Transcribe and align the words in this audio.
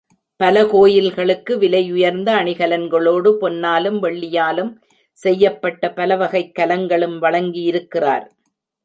பல 0.39 0.65
கோயில்களுக்கு 0.65 1.57
விலை 1.57 1.91
உயர்ந்த 1.91 2.29
அணிகலன்களோடு 2.35 3.31
பொன்னாலும் 3.33 4.03
வெள்ளியாலும் 4.03 4.71
செய்யப்பட்ட 5.17 5.91
பலவகைக் 5.91 6.55
கலங்களும் 6.55 7.21
வழங்கியிருக்கிறார். 7.21 8.25